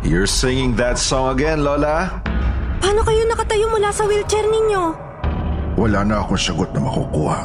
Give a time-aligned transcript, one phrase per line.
[0.00, 2.24] You're singing that song again, Lola?
[2.80, 4.82] Paano kayo nakatayo mula sa wheelchair ninyo?
[5.76, 7.44] Wala na akong sagot na makukuha.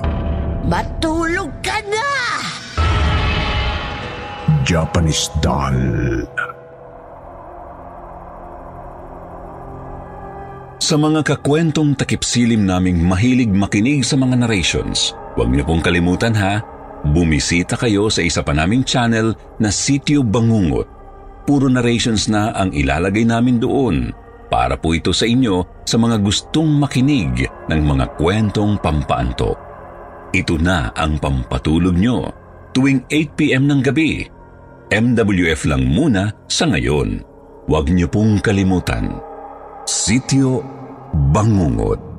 [0.63, 2.08] Matulog ka na!
[4.63, 6.23] Japanese doll.
[10.80, 16.63] Sa mga kakwentong takipsilim naming mahilig makinig sa mga narrations, huwag niyo pong kalimutan ha,
[17.04, 20.95] bumisita kayo sa isa pa naming channel na Sityo Bangungot.
[21.45, 24.10] Puro narrations na ang ilalagay namin doon
[24.49, 29.57] para po ito sa inyo sa mga gustong makinig ng mga kwentong pampaantok.
[30.34, 32.29] Ito na ang pampatulog nyo
[32.73, 34.26] tuwing 8pm ng gabi.
[34.90, 37.21] MWF lang muna sa ngayon.
[37.66, 39.18] Huwag niyo pong kalimutan.
[39.85, 40.62] Sityo
[41.13, 42.15] Bangungot.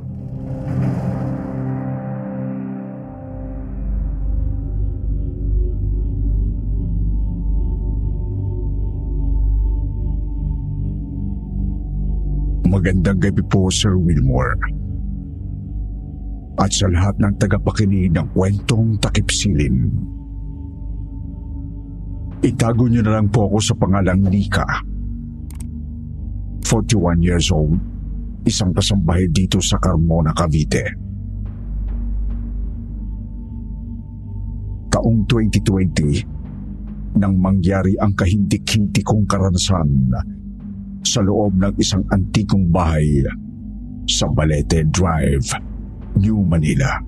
[12.76, 14.52] Magandang gabi po, Sir Wilmore.
[16.60, 19.88] At sa lahat ng tagapakinig ng kwentong takipsilim.
[22.44, 24.84] Itago niyo na lang po ako sa pangalang Nika.
[26.68, 27.80] 41 years old,
[28.44, 30.84] isang kasambahay dito sa Carmona, Cavite.
[34.92, 40.12] Taong 2020, nang mangyari ang kahintik-hintik kong karanasan
[41.06, 43.22] sa loob ng isang antikong bahay
[44.10, 45.46] sa Balete Drive,
[46.18, 46.98] New Manila.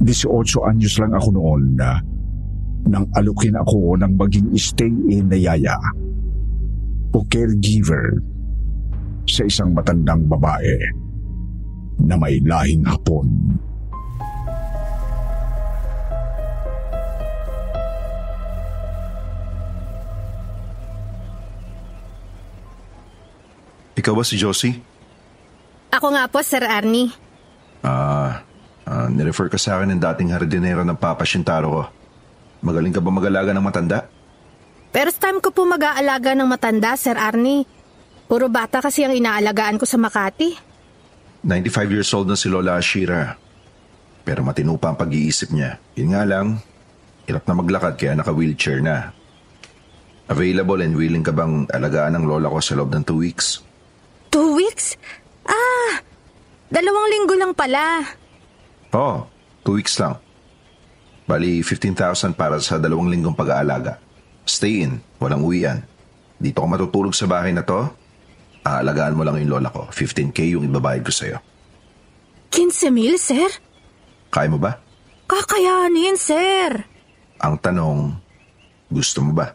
[0.00, 2.00] 18 anyos lang ako noon na
[2.88, 5.76] nang alukin ako ng maging stay-in na yaya
[7.12, 8.16] o caregiver
[9.28, 10.78] sa isang matandang babae
[12.00, 13.28] na may lahing hapon.
[24.00, 24.80] Ikaw ba si Josie?
[25.92, 27.12] Ako nga po, Sir Arnie.
[27.84, 28.40] Ah,
[28.88, 31.84] ah, nirefer ka sa akin ng dating hardinero ng Papa Shintaro ko.
[32.64, 34.08] Magaling ka ba mag-alaga ng matanda?
[34.90, 37.68] First time ko po mag-aalaga ng matanda, Sir Arnie.
[38.24, 40.56] Puro bata kasi ang inaalagaan ko sa Makati.
[41.44, 43.36] 95 years old na si Lola Ashira.
[44.24, 45.76] Pero matino pa ang pag-iisip niya.
[45.96, 46.56] Yun nga lang,
[47.28, 49.12] hirap na maglakad kaya naka-wheelchair na.
[50.30, 53.69] Available and willing ka bang alagaan ng lola ko sa loob ng two weeks?
[54.30, 54.94] Two weeks?
[55.42, 55.98] Ah,
[56.70, 58.06] dalawang linggo lang pala.
[58.94, 59.26] Oo,
[59.66, 60.18] two weeks lang.
[61.26, 63.98] Bali, 15,000 para sa dalawang linggong pag-aalaga.
[64.46, 65.82] Stay in, walang uwian.
[66.38, 67.86] Dito ka matutulog sa bahay na to.
[68.66, 69.86] Aalagaan mo lang yung lola ko.
[69.90, 71.38] 15K yung ibabayad ko sa'yo.
[72.50, 73.46] 15 mil, sir?
[74.30, 74.78] Kaya mo ba?
[75.30, 76.82] Kakayanin, sir.
[77.38, 78.18] Ang tanong,
[78.90, 79.54] gusto mo ba?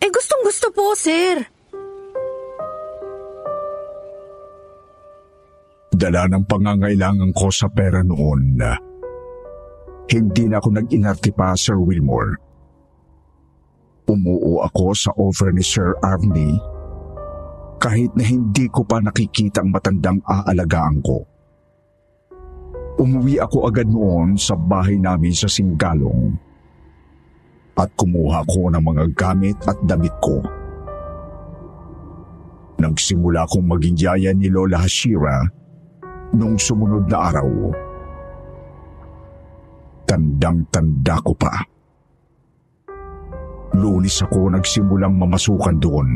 [0.00, 1.44] Eh, gustong gusto po, sir.
[6.04, 8.60] Dala ng pangangailangan ko sa pera noon
[10.04, 12.36] hindi na ako nag-inarte pa, Sir Wilmore.
[14.04, 16.60] Umuo ako sa offer ni Sir Arnie
[17.80, 21.24] kahit na hindi ko pa nakikita ang matandang aalagaan ko.
[23.00, 26.36] Umuwi ako agad noon sa bahay namin sa Singgalong
[27.80, 30.44] at kumuha ko ng mga gamit at damit ko.
[32.76, 35.63] Nagsimula akong maging yaya ni Lola Hashira
[36.34, 37.50] nung sumunod na araw.
[40.04, 41.54] Tandang-tanda ko pa.
[43.74, 46.08] Lunis ako nagsimulang mamasukan doon.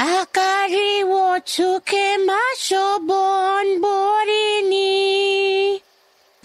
[0.00, 5.13] Akari wo tsuke masho bon borini.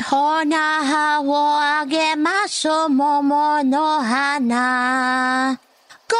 [0.10, 5.52] ほなはをあげましょう、桃の花。
[5.54, 6.16] 五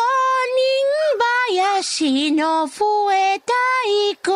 [1.56, 3.51] 人林の増えた
[4.12, 4.30] い子。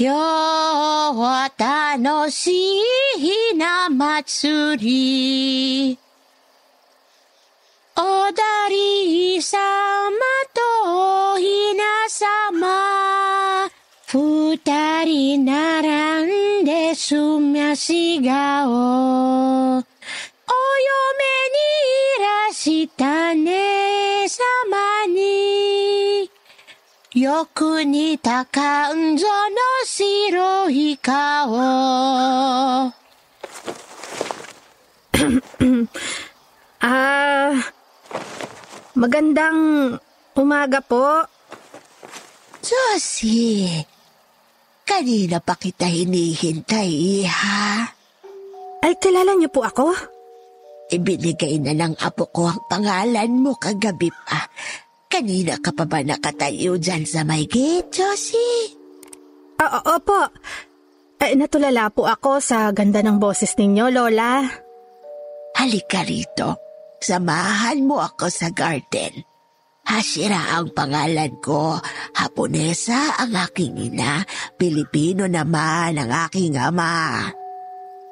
[0.00, 0.16] 今日
[1.12, 2.80] は楽しい
[3.18, 5.98] ひな祭り。
[7.98, 10.16] おだりさま
[10.54, 13.70] とおひなさ様。
[14.10, 15.87] 二人なら
[17.76, 19.88] しがお、お嫁に
[22.16, 26.30] いらしたねさまに、
[27.14, 29.32] よく似た感情の
[29.84, 31.56] 白い顔。
[36.80, 37.52] ああ、
[38.94, 39.98] magandang
[40.34, 40.82] umaga
[44.88, 47.92] kanina pa kita hinihintay, iha.
[48.80, 49.92] Ay, kilala niyo po ako?
[50.88, 54.48] Ibinigay na ng apo ko ang pangalan mo kagabi pa.
[55.12, 58.72] Kanina ka pa ba nakatayo dyan sa may gate, Josie?
[59.60, 60.20] Oo, opo.
[61.20, 64.40] Ay, natulala po ako sa ganda ng boses ninyo, Lola.
[65.60, 66.56] Halika rito.
[66.98, 69.27] Samahan mo ako sa garden.
[69.88, 71.80] Hashira ang pangalan ko.
[72.12, 74.20] Haponesa ang aking ina.
[74.60, 77.24] Pilipino naman ang aking ama.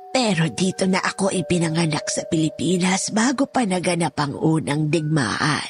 [0.08, 5.68] Pero dito na ako ipinanganak sa Pilipinas bago pa naganap ang unang digmaan.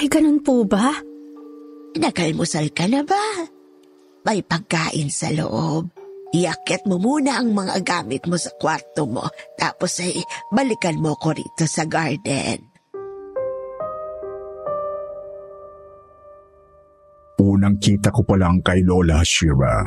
[0.00, 0.96] Ay, ganun po ba?
[2.00, 3.44] Nagalmusal ka na ba?
[4.24, 5.92] May pagkain sa loob.
[6.32, 9.28] Iakit mo muna ang mga gamit mo sa kwarto mo.
[9.60, 10.16] Tapos ay
[10.48, 12.69] balikan mo ko rito sa garden.
[17.40, 19.80] Unang kita ko pa lang kay Lola Shira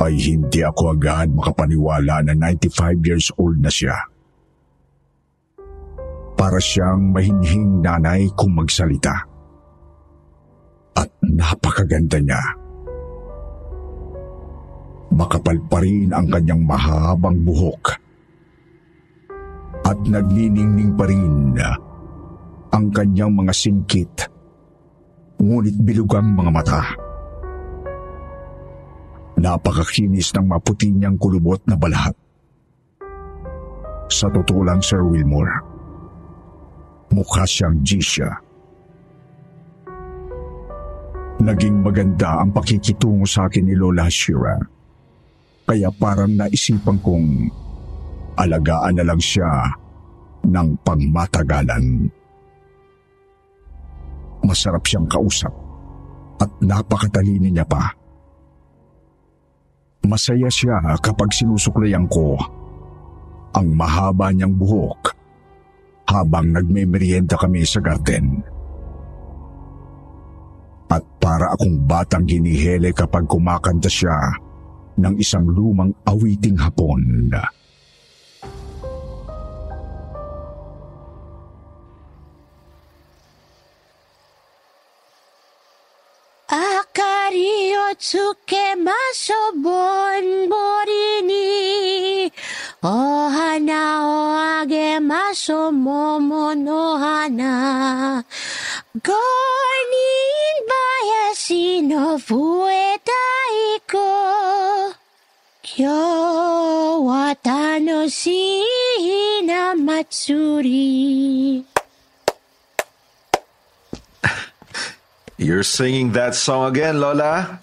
[0.00, 3.94] ay hindi ako agad makapaniwala na 95 years old na siya.
[6.32, 9.12] Para siyang mahinhing nanay kung magsalita.
[10.96, 12.42] At napakaganda niya.
[15.12, 17.92] Makapal pa rin ang kanyang mahabang buhok.
[19.84, 21.60] At nagniningning pa rin
[22.72, 24.32] ang kanyang mga singkit
[25.42, 26.80] ngunit bilugang mga mata.
[29.42, 32.14] Napakakinis ng maputi niyang kulubot na balat.
[34.06, 35.50] Sa totoo lang, Sir Wilmore,
[37.10, 38.30] mukha siyang Jisha.
[41.42, 44.54] Naging maganda ang pakikitungo sa akin ni Lola Shira.
[45.66, 47.50] Kaya parang naisipan kong
[48.38, 49.74] alagaan na lang siya
[50.46, 52.06] ng pangmatagalan.
[54.42, 55.54] Masarap siyang kausap
[56.42, 57.94] at napakatalino niya pa.
[60.02, 62.34] Masaya siya kapag sinusuklayan ko
[63.54, 65.14] ang mahaba niyang buhok
[66.10, 68.42] habang nagmemeryenda kami sa garden.
[70.90, 74.18] At para akong batang hinihele kapag kumakanta siya
[74.98, 77.32] ng isang lumang awiting hapon.
[88.12, 92.30] Akari o tsuke maso bon borini
[92.82, 98.24] O hana o age maso momo no hana
[99.02, 104.92] Gornin bayashi no fuetai ko
[105.62, 111.64] Kyo wa tanoshii na matsuri
[115.38, 117.58] You're singing that song again, Lola?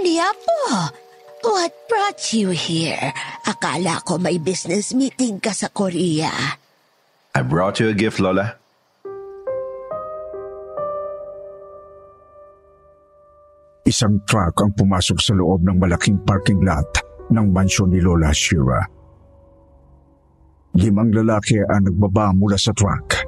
[0.00, 0.88] Arnie po,
[1.44, 3.12] what brought you here?
[3.44, 6.32] Akala ko may business meeting ka sa Korea.
[7.36, 8.56] I brought you a gift, Lola.
[13.84, 16.88] Isang truck ang pumasok sa loob ng malaking parking lot
[17.28, 18.80] ng mansyon ni Lola Shira.
[20.80, 23.20] Limang lalaki ang nagbaba mula sa truck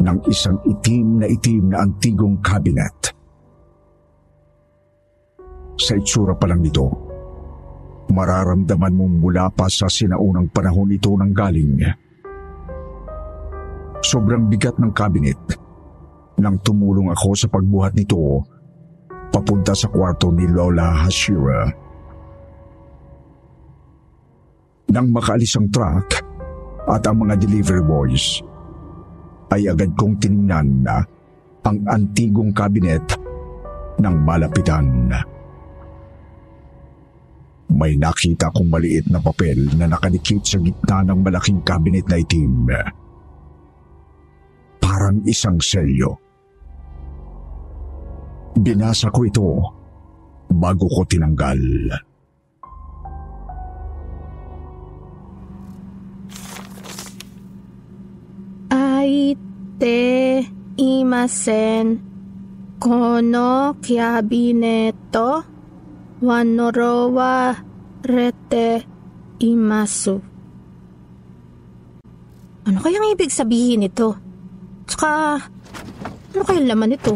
[0.00, 3.15] ng isang itim na itim na antigong cabinet.
[5.76, 6.88] Sa itsura pa lang nito,
[8.08, 11.84] mararamdaman mong mula pa sa sinaunang panahon ito ng galing.
[14.00, 15.36] Sobrang bigat ng cabinet
[16.40, 18.44] nang tumulong ako sa pagbuhat nito
[19.32, 21.68] papunta sa kwarto ni Lola Hashira.
[24.96, 26.08] Nang makaalis ang truck
[26.88, 28.40] at ang mga delivery boys,
[29.52, 31.04] ay agad kong tiningnan na
[31.66, 33.04] ang antigong kabinet
[34.00, 35.10] ng malapitan.
[37.66, 42.70] May nakita kong maliit na papel na nakadikit sa gitna ng malaking kabinet na itim.
[44.78, 46.14] Parang isang selyo.
[48.56, 49.48] Binasa ko ito
[50.46, 51.60] bago ko tinanggal.
[58.70, 59.34] Ay,
[59.76, 60.40] te,
[60.78, 62.00] imasen.
[62.76, 65.55] Kono kiabineto
[66.20, 67.52] wanorowa
[68.04, 68.86] rete
[69.42, 70.16] imasu.
[72.66, 74.16] Ano kayang ibig sabihin nito?
[74.88, 75.38] Tsaka,
[76.34, 77.14] ano kayang laman nito?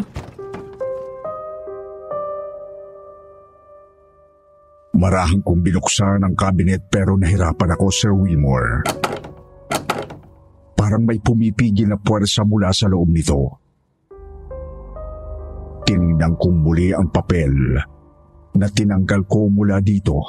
[5.00, 8.84] Marahang kong binuksan ang kabinet pero nahirapan ako, Sir Wilmore.
[10.76, 13.58] Parang may pumipigil na puwersa mula sa loob nito.
[15.88, 17.80] Tinignan kong muli ang papel
[18.60, 20.20] na tinanggal ko mula dito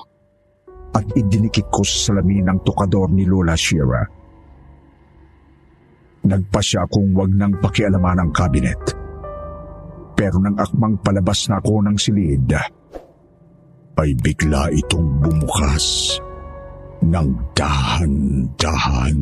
[0.95, 4.03] at idinikit ko sa salamin ng tukador ni Lola Shira.
[6.21, 8.79] Nagpasya akong wag nang pakialaman ang kabinet.
[10.15, 12.51] Pero nang akmang palabas na ako ng silid,
[13.97, 16.15] ay bigla itong bumukas
[17.01, 19.17] ng dahan-dahan.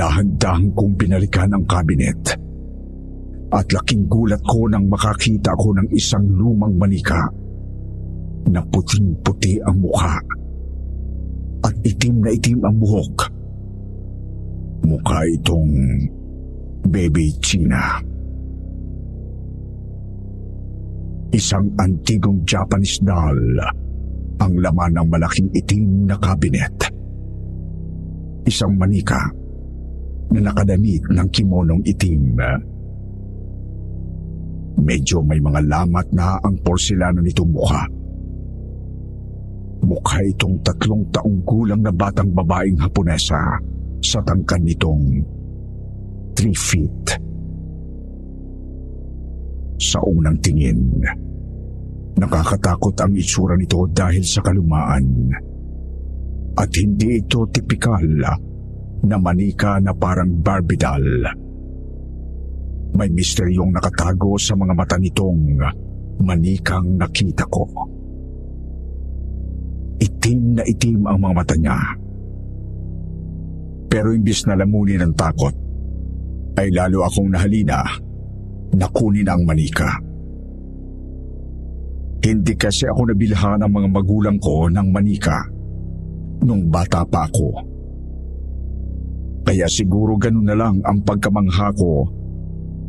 [0.00, 2.32] Dahan-dahan kong binalikan ang kabinet.
[3.52, 7.28] At laking gulat ko nang makakita ko ng isang lumang manika
[8.48, 10.16] na puting-puti ang mukha
[11.60, 13.28] at itim na itim ang buhok.
[14.88, 15.68] Mukha itong
[16.88, 18.00] baby China.
[21.36, 23.60] Isang antigong Japanese doll
[24.40, 26.88] ang laman ng malaking itim na kabinet.
[28.48, 29.39] Isang manika
[30.30, 32.38] na nakadamit ng kimonong itim.
[34.80, 37.84] Medyo may mga lamat na ang porselana nitong mukha.
[39.80, 43.58] Mukha itong tatlong taong gulang na batang babaeng Haponesa
[44.00, 45.04] sa tangkan nitong
[46.38, 47.04] 3 feet.
[49.80, 51.00] Sa unang tingin,
[52.20, 55.32] nakakatakot ang itsura nito dahil sa kalumaan.
[56.56, 58.04] At hindi ito tipikal
[59.04, 61.24] na manika na parang Barbie doll.
[62.96, 65.40] May misteryong nakatago sa mga mata nitong
[66.20, 67.64] manikang nakita ko.
[70.00, 71.78] Itim na itim ang mga mata niya.
[73.90, 75.54] Pero imbis na lamunin ng takot,
[76.60, 77.80] ay lalo akong nahalina
[78.76, 79.98] na kunin ang manika.
[82.20, 85.40] Hindi kasi ako nabilhan ng mga magulang ko ng manika
[86.44, 87.69] nung bata pa ako.
[89.50, 92.06] Kaya siguro ganun na lang ang pagkamangha ko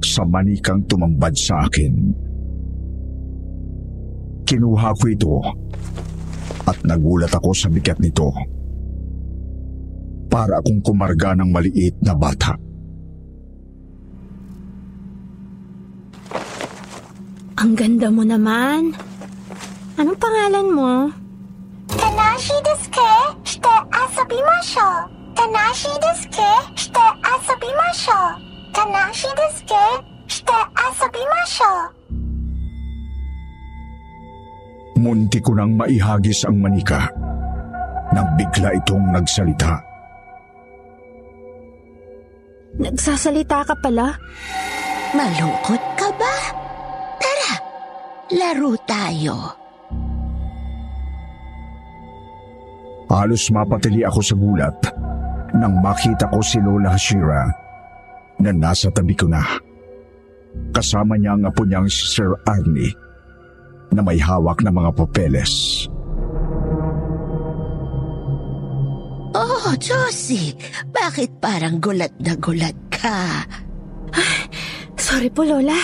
[0.05, 2.13] sa manikang tumambad sa akin.
[4.45, 5.41] Kinuha ko ito
[6.69, 8.29] at nagulat ako sa bigat nito.
[10.29, 12.53] Para akong kumarga ng maliit na bata.
[17.57, 18.93] Ang ganda mo naman.
[19.97, 20.93] Anong pangalan mo?
[21.89, 23.13] Tanashi desu ke?
[23.49, 25.20] Shite asabimashou.
[25.41, 26.51] Tanashi desu ke?
[26.77, 28.25] Shite asabimashou.
[28.77, 29.86] Tanashi desu ke?
[30.29, 31.77] Shite asabimashou.
[35.01, 37.10] Munti ko nang maihagis ang manika
[38.13, 39.81] nang bigla itong nagsalita.
[42.77, 44.13] Nagsasalita ka pala?
[45.17, 46.36] Malungkot ka ba?
[47.17, 47.53] Tara,
[48.29, 49.57] laro tayo.
[53.10, 54.77] Halos mapatili ako sa gulat
[55.55, 57.51] nang makita ko si Lola Hashira
[58.39, 59.43] na nasa tabi ko na.
[60.75, 62.91] Kasama niya ang apo niyang si Sir Arnie
[63.91, 65.86] na may hawak na mga papeles.
[69.31, 70.55] Oh, Josie,
[70.91, 73.48] bakit parang gulat na gulat ka?
[75.00, 75.77] Sorry po, Lola.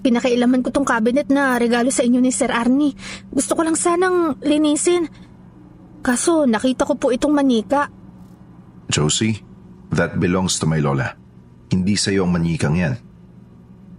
[0.00, 2.96] Pinakailaman ko tong cabinet na regalo sa inyo ni Sir Arnie.
[3.30, 5.06] Gusto ko lang sanang linisin.
[6.00, 7.99] Kaso nakita ko po itong manika.
[8.90, 9.40] Josie,
[9.94, 11.14] that belongs to my lola.
[11.70, 12.94] Hindi sa iyo ang manikang yan.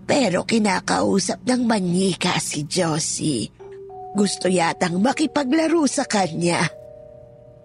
[0.03, 3.47] Pero kinakausap ng manyika si Josie.
[4.11, 6.67] Gusto yatang makipaglaro sa kanya.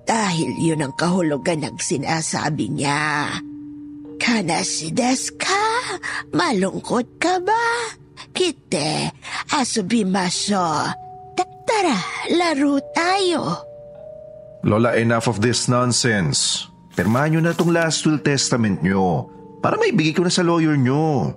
[0.06, 3.34] Dahil yun ang kahulugan ng sinasabi niya.
[4.22, 5.98] Kanasides ka?
[6.30, 7.66] Malungkot ka ba?
[8.30, 9.10] Kite,
[9.50, 10.94] asubimaso.
[11.66, 11.98] Tara,
[12.30, 13.42] laro tayo.
[14.62, 16.70] Lola, enough of this nonsense.
[16.96, 19.28] Pirmahan nyo na itong last will testament nyo
[19.60, 21.36] para maibigay ko na sa lawyer nyo.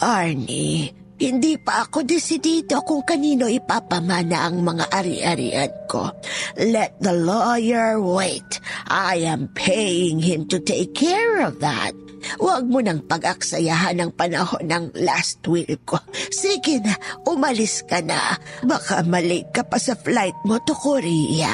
[0.00, 6.08] Arnie, Hindi pa ako desidido kung kanino ipapamana ang mga ari-arian ko.
[6.56, 8.56] Let the lawyer wait.
[8.88, 11.92] I am paying him to take care of that.
[12.40, 16.00] Huwag mo nang pag-aksayahan ng panahon ng last will ko.
[16.32, 16.96] Sige na,
[17.28, 18.40] umalis ka na.
[18.64, 21.52] Baka mali ka pa sa flight mo to Korea.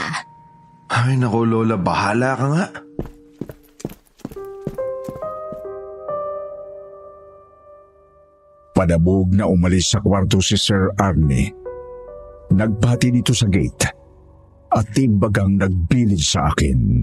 [0.86, 2.66] Ay nako Lola, bahala ka nga.
[8.76, 11.48] Padabog na umalis sa kwarto si Sir Arnie.
[12.52, 13.88] Nagbati dito sa gate
[14.70, 17.02] at timbagang nagbilid sa akin.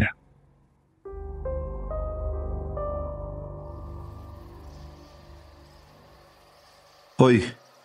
[7.18, 7.40] Hoy,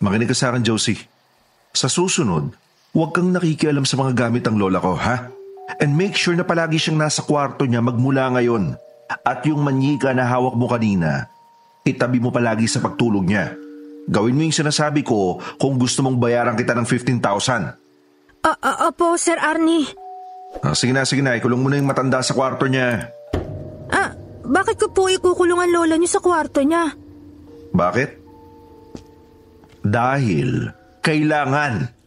[0.04, 1.00] makinig ka sa akin Josie.
[1.72, 2.52] Sa susunod,
[2.92, 5.37] huwag kang nakikialam sa mga gamit ng lola ko, ha?
[5.76, 8.72] And make sure na palagi siyang nasa kwarto niya magmula ngayon.
[9.24, 11.28] At yung manyika na hawak mo kanina,
[11.84, 13.52] itabi mo palagi sa pagtulog niya.
[14.08, 17.20] Gawin mo yung sinasabi ko kung gusto mong bayaran kita ng 15,000.
[18.40, 19.84] Ah, ah, opo, Sir Arnie.
[20.64, 21.36] Ah, sige na, sige na.
[21.36, 23.12] Ikulong mo na yung matanda sa kwarto niya.
[23.92, 24.16] Ah,
[24.48, 26.96] bakit ko po ikukulungan lola niyo sa kwarto niya?
[27.76, 28.10] Bakit?
[29.84, 30.72] Dahil
[31.04, 31.97] kailangan.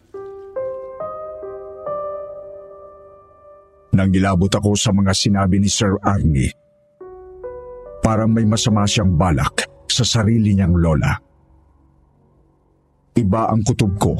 [4.01, 6.49] Nangilabot ako sa mga sinabi ni Sir Arnie.
[8.01, 11.13] Parang may masama siyang balak sa sarili niyang lola.
[13.13, 14.17] Iba ang kutob ko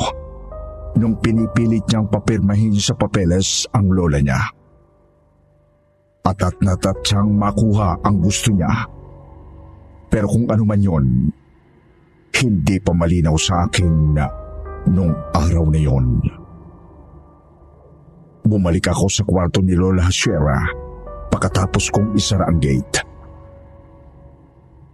[1.01, 4.37] nung pinipilit niyang papirmahin sa papeles ang lola niya.
[6.29, 8.85] Atat na tat siyang makuha ang gusto niya.
[10.13, 11.05] Pero kung ano man yon,
[12.37, 14.29] hindi pa malinaw sa akin na
[14.93, 16.40] nung araw na yon.
[18.51, 20.59] Bumalik ako sa kwarto ni Lola Hashera
[21.31, 22.99] pagkatapos kong isara ang gate.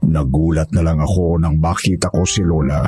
[0.06, 2.86] Nagulat na lang ako nang makita ko si Lola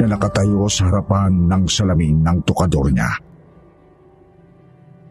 [0.00, 3.12] na nakatayo sa harapan ng salamin ng tukador niya.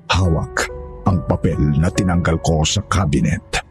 [0.10, 0.66] Hawak
[1.06, 3.62] ang papel na tinanggal ko sa cabinet.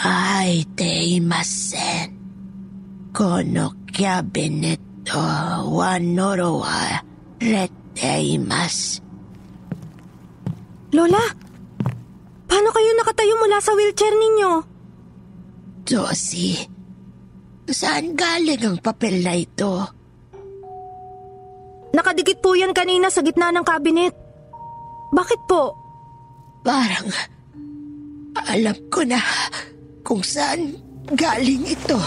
[0.00, 2.16] Ay, teimasen.
[3.12, 5.20] Kono cabinet to
[5.68, 7.04] wanorowa
[7.36, 9.04] reteimas.
[10.92, 11.20] Lola,
[12.48, 14.52] paano kayo nakatayo mula sa wheelchair ninyo?
[15.84, 16.64] Josie,
[17.68, 19.84] saan galing ang papel na ito?
[21.92, 24.16] Nakadikit po yan kanina sa gitna ng kabinet.
[25.12, 25.76] Bakit po?
[26.64, 27.12] Parang
[28.48, 29.20] alam ko na
[30.00, 30.72] kung saan
[31.12, 32.00] galing ito.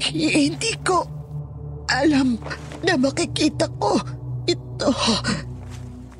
[0.00, 1.15] Hindi ko
[1.90, 2.38] alam
[2.82, 3.98] na makikita ko
[4.46, 4.90] ito.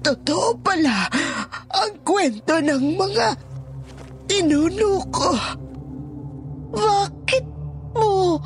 [0.02, 1.10] Totoo pala
[1.70, 3.26] ang kwento ng mga
[4.30, 5.30] tinuno ko.
[6.76, 7.44] Bakit
[7.94, 8.38] mo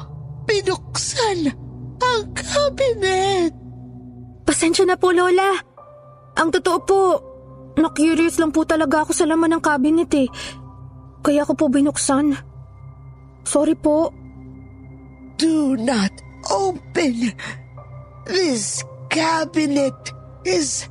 [0.49, 1.53] pinuksan
[2.01, 3.53] ang cabinet?
[4.49, 5.53] Pasensya na po, Lola.
[6.41, 7.01] Ang totoo po,
[7.77, 10.29] na-curious lang po talaga ako sa laman ng cabinet eh.
[11.21, 12.33] Kaya ko po binuksan.
[13.45, 14.09] Sorry po.
[15.37, 17.33] Do not open.
[18.27, 19.97] This cabinet
[20.45, 20.87] is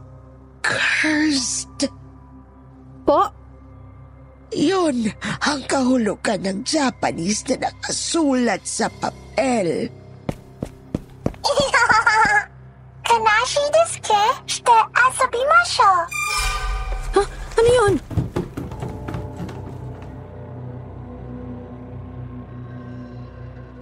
[0.63, 1.87] cursed.
[3.05, 3.29] Po?
[4.49, 5.13] Yun
[5.45, 9.93] ang kahulugan ng Japanese na nakasulat sa papel.
[13.05, 14.23] Kanashi desu ke?
[14.45, 15.97] Shite asobimashou.
[17.13, 17.21] Ha?
[17.57, 17.93] Ano yun?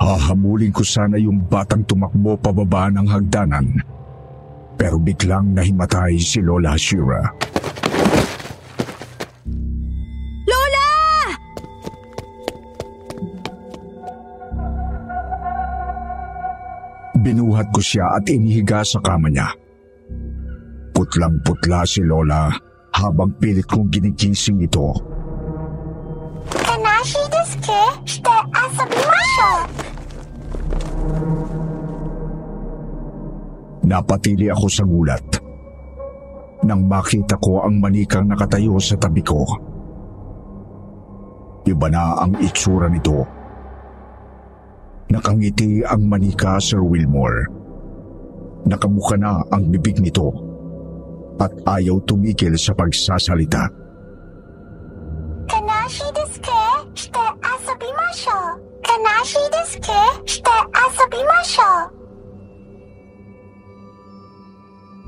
[0.08, 3.76] Hahamulin ko sana yung batang tumakbo pababa ng hagdanan.
[4.80, 7.28] Pero biglang nahimatay si Lola Shira.
[10.48, 10.88] Lola!
[17.20, 19.52] Binuhat ko siya at inihiga sa kama niya.
[20.96, 22.48] Putlang-putla si Lola
[22.96, 24.88] habang pilit kong ginigising ito.
[26.48, 27.84] Kanashi desu ke?
[28.08, 29.77] Shite asobimashou.
[33.88, 35.23] Napatili ako sa gulat.
[36.67, 39.47] Nang makita ko ang manikang nakatayo sa tabi ko.
[41.63, 43.23] Iba na ang itsura nito.
[45.08, 47.47] Nakangiti ang manika, Sir Wilmore.
[48.67, 50.36] Nakabuka na ang bibig nito
[51.39, 53.71] at ayaw tumigil sa pagsasalita.
[55.47, 56.63] Kanashi desu ke?
[56.91, 58.60] Shite asobimashou.
[58.84, 60.02] Kanashi desu ke?
[60.28, 61.97] Shite asobimashou.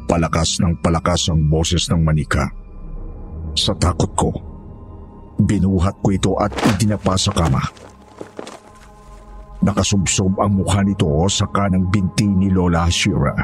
[0.10, 2.50] Palakas ng palakas ang boses ng manika.
[3.54, 4.34] Sa takot ko,
[5.38, 7.62] binuhat ko ito at idinapa sa kama.
[9.62, 13.38] Nakasubsob ang mukha nito sa kanang binti ni Lola Shira.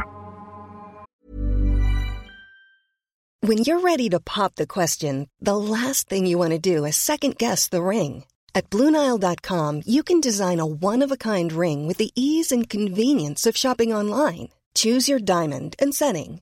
[3.46, 6.98] When you're ready to pop the question, the last thing you want to do is
[6.98, 8.26] second guess the ring.
[8.56, 12.66] At Bluenile.com, you can design a one of a kind ring with the ease and
[12.66, 14.50] convenience of shopping online.
[14.74, 16.42] Choose your diamond and setting.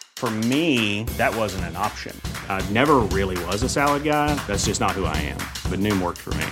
[0.21, 2.13] For me, that wasn't an option.
[2.45, 4.37] I never really was a salad guy.
[4.45, 5.41] That's just not who I am.
[5.65, 6.45] But Noom worked for me.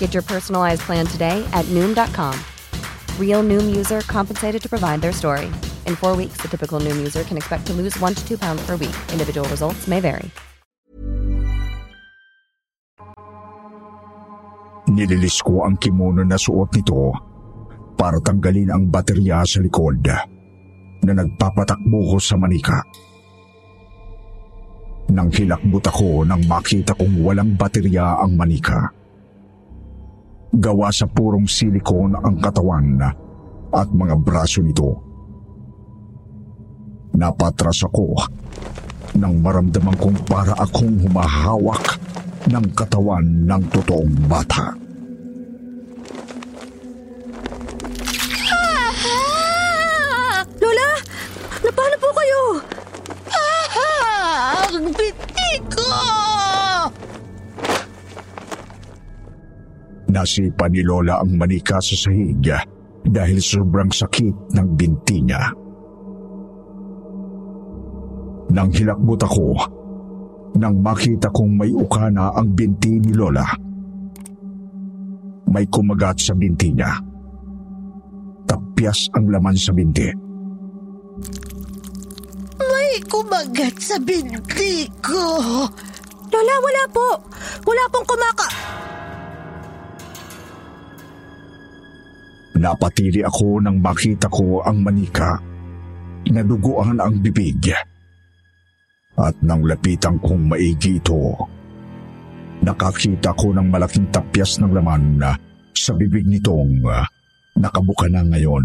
[0.00, 2.32] Get your personalized plan today at Noom.com.
[3.20, 5.52] Real Noom user compensated to provide their story.
[5.84, 8.64] In four weeks, the typical Noom user can expect to lose one to two pounds
[8.64, 8.96] per week.
[9.12, 10.32] Individual results may vary.
[14.88, 17.12] Nililis ko ang kimono na suot nito
[18.00, 20.00] para tanggalin ang baterya sa likod
[21.04, 22.80] na nagpapatakbo ko sa manika.
[25.12, 28.90] Nang hilakbot ako nang makita kong walang baterya ang manika.
[30.56, 33.02] Gawa sa purong silikon ang katawan
[33.70, 34.90] at mga braso nito.
[37.16, 38.16] Napatras ako
[39.16, 41.96] nang maramdaman kong para akong humahawak
[42.46, 44.85] ng katawan ng totoong bata.
[60.16, 62.40] Nasipa ni Lola ang manika sa sahig
[63.04, 65.52] dahil sobrang sakit ng binti niya.
[68.56, 69.52] Nang hilakbot ako,
[70.56, 73.44] nang makita kong may ukana ang binti ni Lola.
[75.52, 76.96] May kumagat sa binti niya.
[78.48, 80.08] Tapyas ang laman sa binti.
[82.56, 85.28] May kumagat sa binti ko.
[86.32, 87.08] Lola, wala po.
[87.68, 88.65] Wala pong kumaka...
[92.56, 95.36] Napatili ako nang makita ko ang manika.
[96.26, 97.68] Naduguan ang bibig.
[99.16, 101.36] At nang lapitan kong maigi ito,
[102.64, 105.20] nakakita ko ng malaking tapyas ng laman
[105.76, 106.80] sa bibig nitong
[107.60, 108.64] nakabuka na ngayon.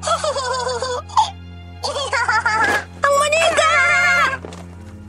[3.04, 3.72] ang manika!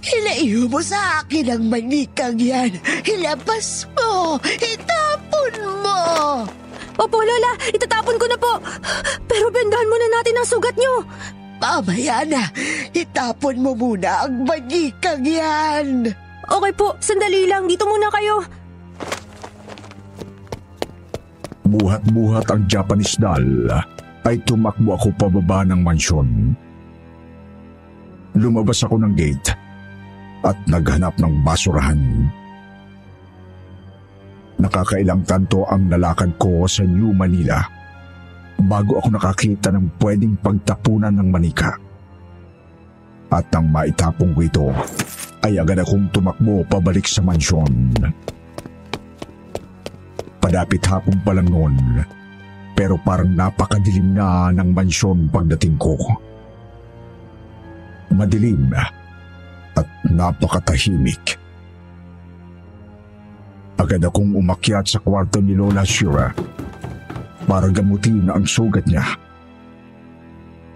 [0.03, 2.71] Hilayo mo sa akin ang manikang yan.
[3.03, 4.39] Hilabas mo!
[4.43, 5.99] Itapon mo!
[6.99, 7.51] Opo, Lola.
[7.71, 8.53] Itatapon ko na po.
[9.29, 11.05] Pero bendahan muna natin ang sugat nyo.
[11.61, 12.49] Mamaya na,
[12.89, 16.09] itapon mo muna ang manikang yan.
[16.49, 17.69] Okay po, sandali lang.
[17.69, 18.41] Dito muna kayo.
[21.69, 23.69] Buhat-buhat ang Japanese doll
[24.25, 26.57] ay tumakbo ako pababa ng mansyon.
[28.35, 29.53] Lumabas ako ng gate
[30.41, 32.01] at naghanap ng basurahan.
[34.61, 37.81] Nakakailang tanto ang nalakad ko sa New Manila
[38.61, 41.73] bago ako nakakita ng pwedeng pagtapunan ng manika.
[43.33, 44.67] At nang maitapong ko ito,
[45.41, 47.97] ay agad akong tumakbo pabalik sa mansyon.
[50.37, 51.73] Padapit hapon pa lang noon,
[52.77, 55.97] pero parang napakadilim na ng mansyon pagdating ko.
[58.13, 58.69] Madilim
[59.73, 61.40] at napakatahimik.
[63.81, 66.29] Agad akong umakyat sa kwarto ni Lola Shira
[67.49, 69.01] para gamutin ang sugat niya.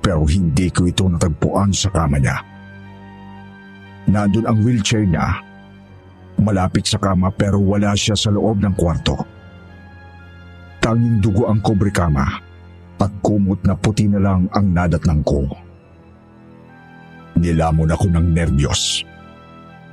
[0.02, 2.42] Pero hindi ko ito natagpuan sa kama niya.
[4.10, 5.38] Nandun ang wheelchair niya.
[6.42, 9.22] Malapit sa kama pero wala siya sa loob ng kwarto.
[10.82, 12.26] Tanging dugo ang kobre kama
[12.98, 15.46] at kumot na puti na lang ang nadatnang ko.
[17.38, 19.06] Nilamon ako ng nervyos.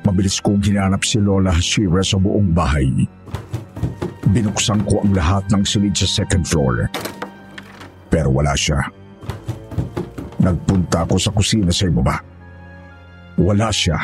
[0.03, 2.91] Mabilis kong hinanap si Lola Shira sa buong bahay.
[4.35, 6.91] Binuksan ko ang lahat ng silid sa second floor.
[8.11, 8.83] Pero wala siya.
[10.43, 12.19] Nagpunta ako sa kusina sa ibaba.
[13.39, 13.99] Wala siya.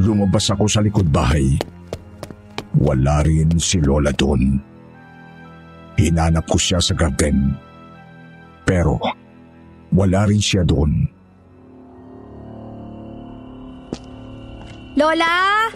[0.00, 1.60] Lumabas ako sa likod bahay.
[2.80, 4.56] Wala rin si Lola doon.
[6.00, 7.52] Hinanap ko siya sa garden.
[8.64, 9.00] Pero
[9.92, 11.15] wala rin siya doon.
[14.96, 15.68] Lola!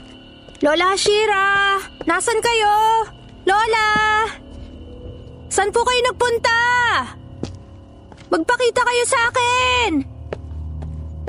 [0.65, 1.77] Lola Shira!
[2.09, 3.05] Nasaan kayo?
[3.45, 3.89] Lola!
[5.53, 6.61] Saan po kayo nagpunta?
[8.33, 9.91] Magpakita kayo sa akin!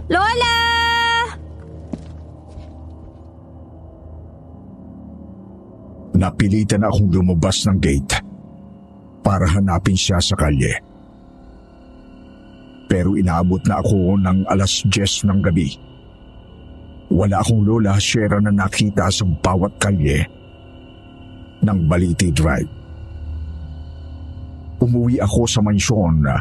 [0.08, 0.56] Lola!
[6.16, 8.24] Napilitan akong lumabas ng gate
[9.20, 10.80] para hanapin siya sa kalye.
[12.88, 15.91] Pero inaabot na ako ng alas 10 ng gabi.
[17.12, 20.24] Wala akong lola Shera na nakita sa bawat kalye
[21.62, 22.72] ng Baliti Drive.
[24.82, 26.40] Umuwi ako sa mansyon na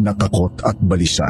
[0.00, 1.28] natakot at balisa.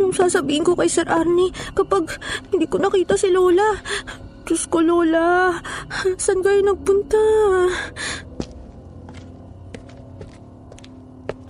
[0.00, 2.08] Anong sasabihin ko kay Sir Arnie kapag
[2.50, 3.78] hindi ko nakita si Lola?
[4.42, 5.54] Diyos ko, Lola.
[6.18, 7.22] Saan kayo nagpunta?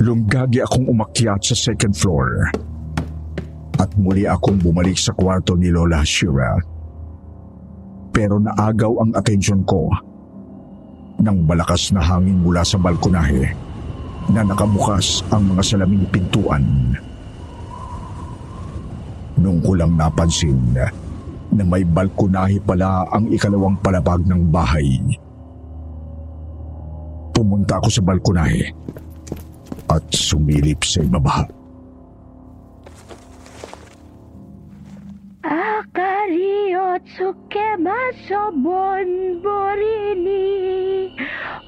[0.00, 2.48] Lunggagi akong umakyat sa second floor.
[3.76, 6.56] At muli akong bumalik sa kwarto ni Lola Shira.
[8.08, 9.92] Pero naagaw ang atensyon ko
[11.20, 13.52] nang malakas na hangin mula sa balkonahe
[14.32, 16.64] na nakabukas ang mga salaming pintuan.
[19.36, 20.56] Nung ko lang napansin
[21.52, 24.96] na may balkonahe pala ang ikalawang palabag ng bahay.
[27.36, 28.72] Pumunta ako sa balkonahe
[29.90, 31.46] at sumilip sa ibaba.
[35.42, 40.46] Akario tsukemaso bonborini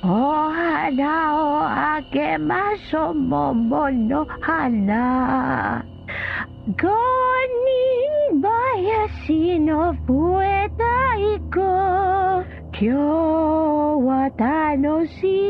[0.04, 5.82] O hana o akemaso momono hana.
[6.78, 10.94] Gonin bayasino fueta
[11.34, 11.70] iko
[12.72, 13.04] Kyo
[14.00, 15.44] wa tanoshi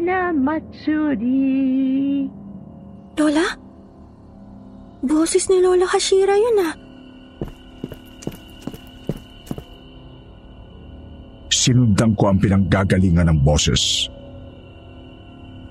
[0.00, 2.24] na matsuri
[3.20, 3.46] Lola?
[5.04, 6.74] Boses ni Lola Hashira yun ah.
[11.52, 14.08] Sinundan ko ang pinanggagalingan ng boses.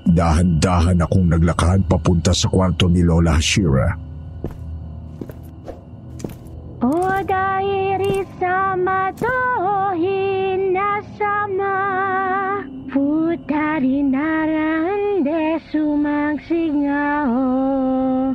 [0.07, 3.91] Dahan-dahan akong naglakad papunta sa kwarto ni Lola Hashira.
[6.85, 9.50] O dairi sama to
[13.81, 18.29] di dalan desumang singao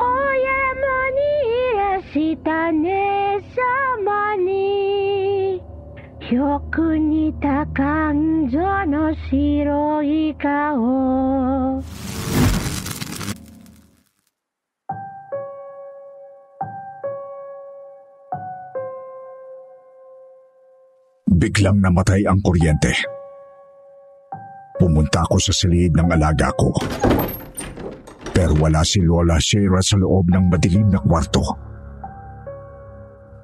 [0.00, 1.36] Oyamani
[1.76, 5.60] resita ne sama ni
[6.32, 11.84] Yoku nita kanzo no shiroi kao
[21.36, 23.15] biglang namatay ang kuryente.
[25.16, 26.76] Pumunta ako sa silid ng alaga ko.
[28.36, 31.40] Pero wala si Lola Shira sa loob ng madilim na kwarto.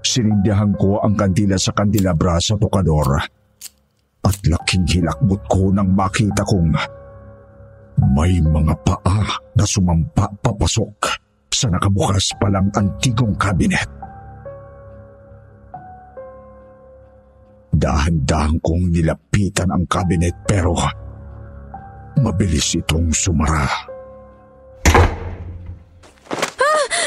[0.05, 3.25] Sinindihan ko ang kandila sa kandilabra sa tokador
[4.21, 6.77] at laking hilakbot ko nang makita kong
[8.13, 13.89] may mga paa na sumampa papasok sa nakabukas palang antigong kabinet.
[17.73, 20.77] Dahan-dahan kong nilapitan ang kabinet pero
[22.21, 23.69] mabilis itong sumara.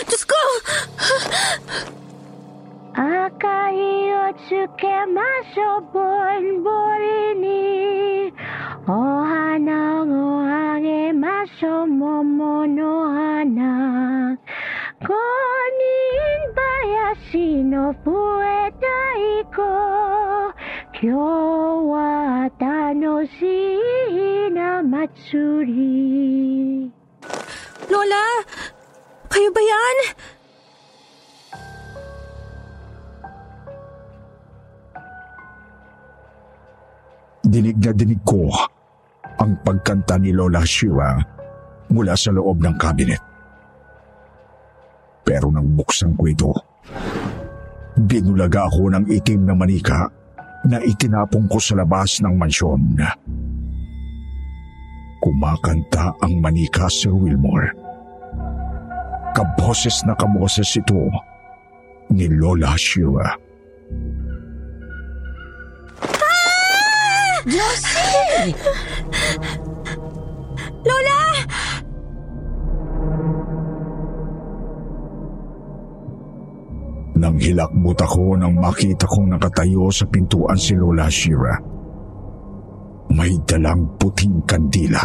[0.05, 0.41] Diyos ko!
[2.95, 7.63] Akahiyo tsukemaso bonborini
[8.87, 13.71] O hana o hangemaso momono hana
[15.03, 18.97] Konin bayashi no fueta
[19.43, 19.71] iko
[20.95, 21.74] Kyo
[25.05, 26.89] matsuri
[27.93, 28.25] Lola!
[29.29, 29.97] Kayo ba yan?
[37.45, 38.49] Dinig na dinig ko
[39.37, 41.21] ang pagkanta ni Lola Shira
[41.93, 43.21] mula sa loob ng kabinet.
[45.21, 46.51] Pero nang buksan ko ito,
[48.01, 50.09] binulaga ako ng itim na manika
[50.65, 52.81] na itinapong ko sa labas ng mansyon.
[55.25, 57.73] Kumakanta ang manika Sir Wilmore.
[59.33, 61.09] Kaboses na kaboses ito
[62.13, 63.33] ni Lola Shira.
[67.49, 68.53] Josie!
[70.85, 71.21] Lola!
[77.17, 81.74] Nang hilakbot ako nang makita kong nakatayo sa pintuan si Lola Shira.
[83.25, 85.01] May dalang puting kandila.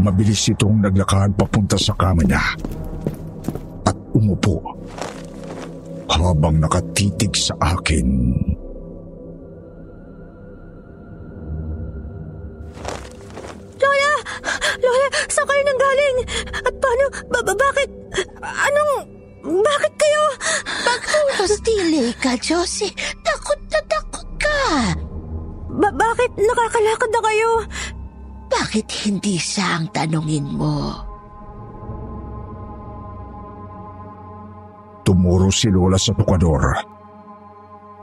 [0.00, 2.40] Mabilis itong naglakad papunta sa kama niya.
[3.84, 4.56] At umupo.
[6.08, 8.32] habang nakatitig sa akin.
[13.76, 14.12] Lola!
[14.80, 16.16] Lola, saan kayo nanggaling?
[16.64, 17.04] At paano?
[17.28, 17.88] Ba- ba- bakit?
[18.40, 18.92] Anong...
[19.44, 20.24] Bakit kayo?
[20.80, 22.96] Magpupastili ka, Josie.
[25.82, 27.50] Ba- bakit nakakalakad na kayo?
[28.46, 30.94] Bakit hindi siya ang tanungin mo?
[35.02, 36.62] Tumuro si Lola sa tukador.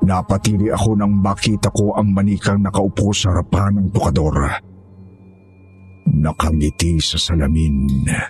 [0.03, 4.35] Napatili ako nang makita ko ang manikang nakaupo sa harapan ng tukador.
[6.09, 8.03] Nakangiti sa salamin.
[8.03, 8.27] Lola,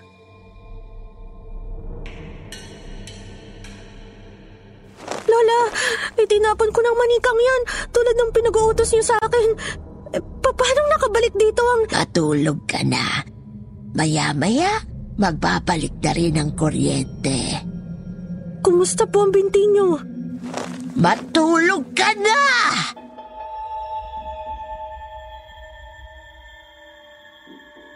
[6.29, 9.49] itinapon ko ng manikang yan tulad ng pinag-uutos niyo sa akin.
[10.13, 11.81] Eh, pa- paano nakabalik dito ang...
[11.89, 13.25] Matulog ka na.
[13.97, 14.85] Maya-maya,
[15.17, 17.65] magbabalik na rin ang kuryente.
[18.61, 19.97] Kumusta po ang binti niyo?
[21.01, 22.41] Matulog ka na!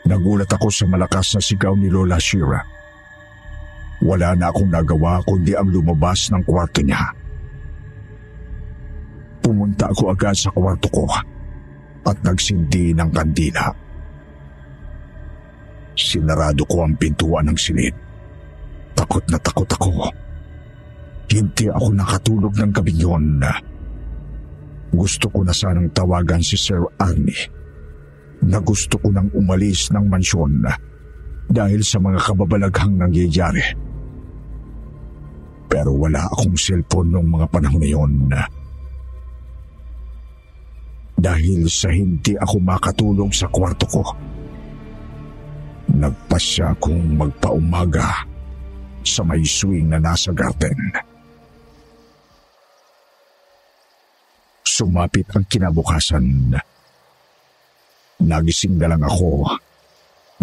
[0.10, 2.60] Nagulat ako sa malakas na sigaw ni Lola Shira.
[4.04, 7.23] Wala na akong nagawa kundi ang lumabas ng kwarto niya.
[9.44, 11.04] Pumunta ako agad sa kwarto ko
[12.08, 13.68] at nagsindi ng kandila.
[15.94, 17.94] Sinarado ko ang pintuan ng silid.
[18.96, 20.10] Takot na takot ako.
[21.30, 23.44] Hindi ako nakatulog ng gabi yun.
[24.94, 27.50] Gusto ko na sanang tawagan si Sir Arnie
[28.44, 30.68] na gusto ko nang umalis ng mansyon
[31.50, 33.64] dahil sa mga kababalaghang nangyayari.
[35.66, 38.14] Pero wala akong cellphone noong mga panahon na yon.
[41.24, 44.04] Dahil sa hindi ako makatulog sa kwarto ko,
[45.96, 48.28] nagpasya akong magpaumaga
[49.08, 50.76] sa may swing na nasa garden.
[54.68, 56.60] Sumapit ang kinabukasan.
[58.20, 59.48] Nagising na lang ako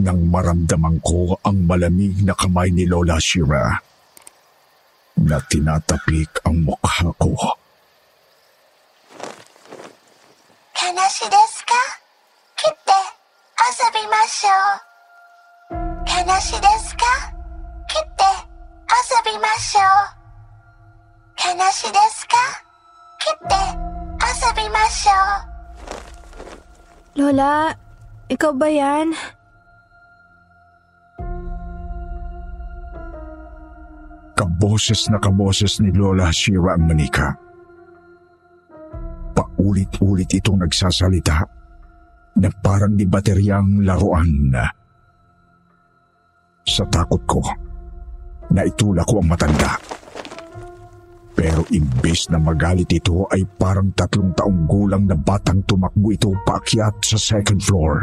[0.01, 3.77] nang maramdaman ko ang malamig na kamay ni Lola Shira
[5.21, 7.60] na tinatapik ang mukha ko.
[11.20, 11.83] Kanashi desu ka?
[12.56, 13.00] Kitte,
[13.61, 14.68] asabimashou.
[16.09, 17.12] Kanashi desu ka?
[17.92, 18.30] Kitte,
[18.88, 20.00] asabimashou.
[21.37, 22.44] Kanashi desu ka?
[23.20, 23.62] Kitte,
[24.16, 25.28] asabimashou.
[27.20, 27.76] Lola,
[28.33, 29.12] ikaw ba yan?
[34.40, 37.37] Kaboses na kaboses ni Lola Shira ang manika.
[39.61, 41.44] Paulit-ulit itong nagsasalita
[42.40, 44.57] na parang di bateryang laruan.
[46.64, 47.44] Sa takot ko,
[48.57, 49.77] naitula ko ang matanda.
[51.37, 56.96] Pero imbes na magalit ito ay parang tatlong taong gulang na batang tumakbo ito paakyat
[57.05, 58.01] sa second floor.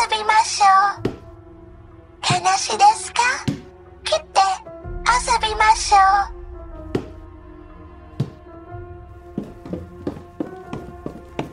[0.00, 1.12] Asabimashou.
[2.24, 3.30] Kanashi desu ka?
[4.04, 4.48] Kitte,
[5.04, 6.40] asabimashou.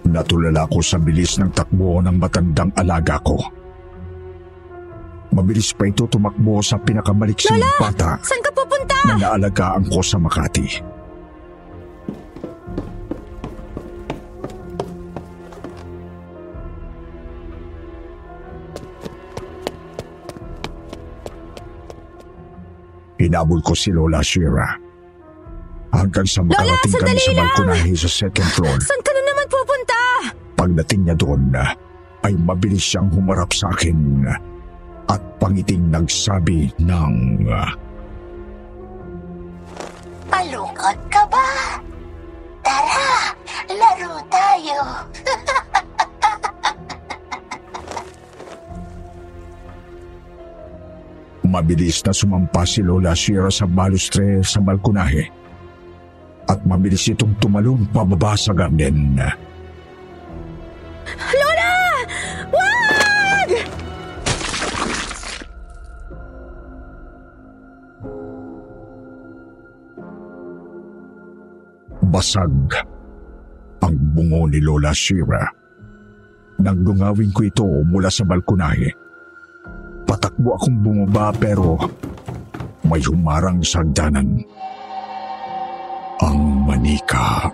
[0.07, 3.35] Natulala ko sa bilis ng takbo ng matandang alaga ko.
[5.35, 7.91] Mabilis pa ito tumakbo sa pinakamaliksing Lola!
[7.91, 8.95] bata Saan ka pupunta?
[9.05, 10.96] na naalagaan ko sa Makati.
[23.27, 24.87] Hinabol ko si Lola Shira
[25.91, 27.39] hanggang sa makarating kami sandali sa lang!
[27.43, 28.77] balkonahe sa second floor.
[28.79, 29.99] Saan ka na naman pupunta?
[30.55, 31.43] Pagdating niya doon,
[32.23, 34.23] ay mabilis siyang humarap sa akin
[35.11, 37.43] at pangiting nagsabi ng...
[40.27, 41.47] Malungkot ka ba?
[42.63, 43.35] Tara,
[43.67, 44.79] laro tayo.
[51.47, 55.31] Mabilis na sumampa si Lola Shira sa balustre sa balkonahe
[56.47, 59.19] at mabilis itong tumalon pababa sa garden.
[61.35, 61.71] Lola!
[62.51, 63.49] Wag!
[72.07, 72.55] Basag
[73.83, 75.43] ang bungo ni Lola Shira.
[76.57, 78.89] Nang dungawin ko ito mula sa balkonahe,
[80.17, 81.77] Nagtatakbo akong bumaba pero
[82.89, 84.41] may humarang sa hagdanan.
[86.25, 87.45] Ang manika.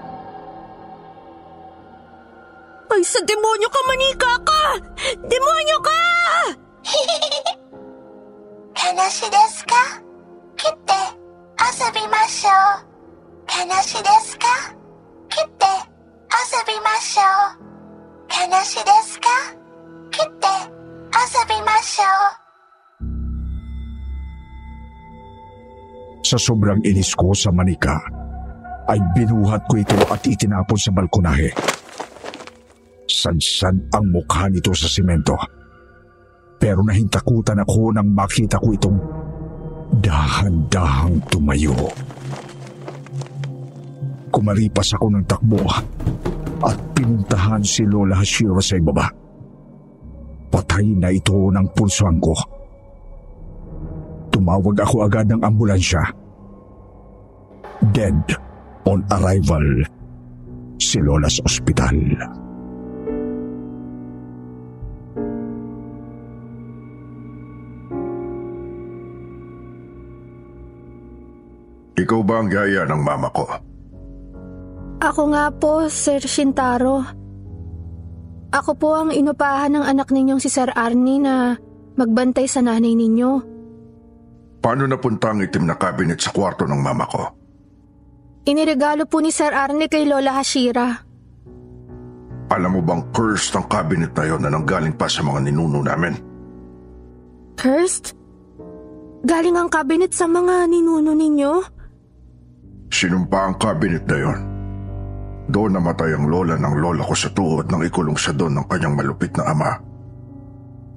[2.87, 4.63] Ay, sa demonyo ka, manika ka!
[5.27, 5.99] Demonyo ka!
[8.79, 9.83] Kanashi desu ka?
[10.55, 11.01] Kitte,
[11.59, 12.87] asubimashou.
[13.43, 14.55] Kanashi desu ka?
[15.27, 15.73] Kitte,
[16.31, 17.59] asubimashou.
[18.31, 19.37] Kanashi desu ka?
[20.15, 20.55] Kitte,
[21.11, 22.42] asubimashou.
[26.23, 27.99] Sa sobrang inis ko sa manika,
[28.87, 31.51] ay binuhat ko ito at itinapon sa balkonahe.
[33.07, 35.35] Sansad ang mukha nito sa simento.
[36.59, 38.97] Pero nahintakutan ako nang makita ko itong
[39.99, 41.75] dahan-dahang tumayo.
[44.31, 45.59] Kumaripas ako ng takbo
[46.63, 49.11] at pinuntahan si Lola Hashira sa ibaba.
[50.49, 52.33] Patay na ito ng pulsuan ko.
[54.43, 56.03] Tumawag ako agad ng ambulansya.
[57.95, 58.19] Dead
[58.83, 59.63] on arrival
[60.83, 61.95] si Lola sa ospital.
[71.95, 73.47] Ikaw ba ang yaya ng mama ko?
[74.99, 76.99] Ako nga po, Sir Shintaro.
[78.51, 81.55] Ako po ang inupahan ng anak ninyong si Sir Arnie na
[81.95, 83.52] magbantay sa nanay ninyo.
[84.63, 87.35] Paano napunta ang itim na cabinet sa kwarto ng mama ko?
[88.47, 91.03] Iniregalo po ni Sir Arnie kay Lola Hashira.
[92.47, 96.15] Alam mo bang cursed ang cabinet na yon na nanggaling pa sa mga ninuno namin?
[97.59, 98.15] Cursed?
[99.27, 101.51] Galing ang cabinet sa mga ninuno ninyo?
[102.87, 104.39] Sinumpa ang cabinet na yon.
[105.51, 108.95] Doon namatay ang lola ng lola ko sa tuhod nang ikulong siya doon ng kanyang
[108.95, 109.75] malupit na ama.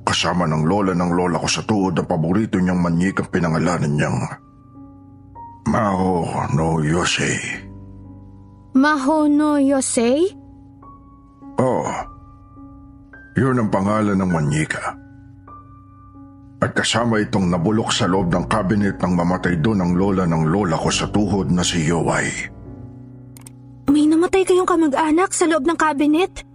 [0.06, 4.18] Kasama ng lola ng lola ko sa tuhod ang paborito niyang manyik ang pinangalanan niyang
[5.66, 7.66] Maho no Yosei.
[8.76, 10.30] Mahono Yosei?
[11.58, 11.90] Oo.
[13.34, 14.94] Yun ang pangalan ng manyika.
[16.62, 20.78] At kasama itong nabulok sa loob ng cabinet ng mamatay doon ang lola ng lola
[20.78, 22.28] ko sa tuhod na si Yowai.
[23.92, 26.46] May namatay kayong kamag-anak sa loob ng cabinet?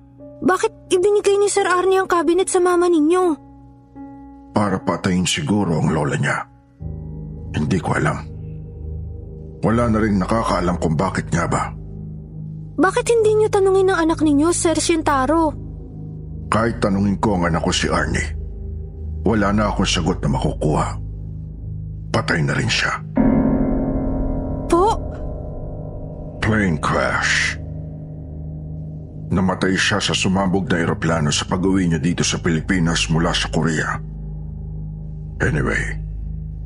[0.42, 3.24] Bakit ibinigay ni Sir Arnie ang cabinet sa mama ninyo?
[4.52, 6.38] Para patayin siguro ang lola niya.
[7.54, 8.18] Hindi ko alam.
[9.62, 11.70] Wala na rin nakakaalam kung bakit nga ba.
[12.82, 15.54] Bakit hindi niyo tanungin ang anak ninyo, Sir Shintaro?
[16.50, 18.34] Kahit tanungin ko ang anak ko si Arnie,
[19.22, 20.98] wala na akong sagot na makukuha.
[22.10, 22.98] Patay na rin siya.
[24.66, 24.98] Po?
[26.42, 27.61] Plane crash.
[29.32, 33.96] Namatay siya sa sumabog na eroplano sa pag-uwi niya dito sa Pilipinas mula sa Korea.
[35.40, 35.96] Anyway,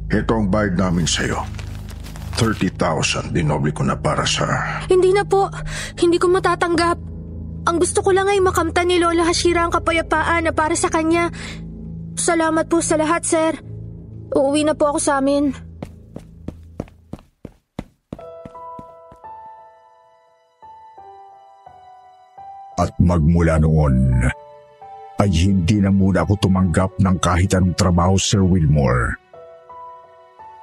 [0.10, 1.46] ito ang bayad namin sa'yo.
[2.42, 4.46] 30,000 dinoble ko na para sa...
[4.90, 5.48] Hindi na po.
[5.96, 6.98] Hindi ko matatanggap.
[7.66, 11.32] Ang gusto ko lang ay makamtan ni Lola Hashira ang kapayapaan na para sa kanya.
[12.18, 13.54] Salamat po sa lahat, sir.
[14.36, 15.65] Uuwi na po ako sa amin.
[22.86, 24.14] At magmula noon,
[25.18, 29.18] ay hindi na muna ako tumanggap ng kahit anong trabaho, Sir Wilmore.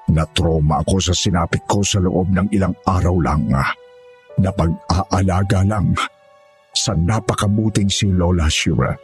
[0.07, 3.51] Natroma ako sa sinapit ko sa loob ng ilang araw lang
[4.39, 5.99] na pag-aalaga lang
[6.71, 8.95] sa napakabuting si Lola Shira.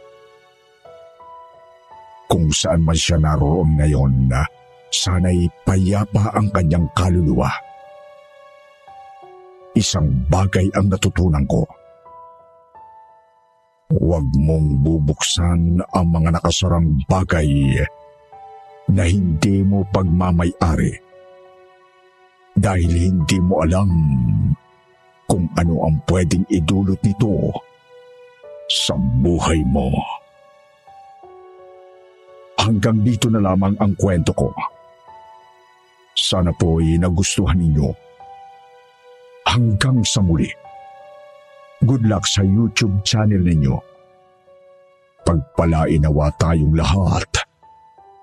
[2.29, 4.31] Kung saan man siya naroon ngayon,
[4.93, 7.51] sana'y payapa ang kanyang kaluluwa.
[9.75, 11.65] Isang bagay ang natutunan ko.
[13.89, 17.73] Huwag mong bubuksan ang mga nakasarang bagay
[18.85, 20.93] na hindi mo pagmamayari
[22.53, 23.89] dahil hindi mo alam
[25.25, 27.49] kung ano ang pwedeng idulot nito
[28.69, 29.89] sa buhay mo.
[32.61, 34.53] Hanggang dito na lamang ang kwento ko.
[36.13, 37.89] Sana po'y nagustuhan ninyo.
[39.49, 40.68] Hanggang sa muli.
[41.79, 43.79] Good luck sa YouTube channel ninyo.
[45.23, 47.31] Pagpalain nawa tayong lahat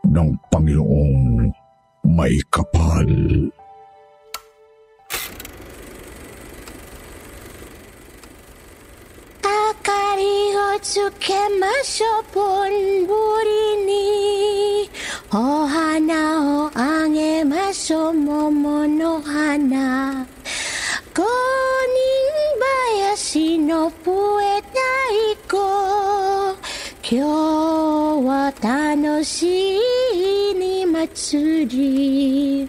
[0.05, 1.49] ng Panginoong
[2.05, 3.09] may kapal.
[9.41, 14.09] Akari o tsukemashou bonburi ni
[15.33, 18.85] Ohana o angemashou momo
[29.27, 32.69] tanoshii ni matsuri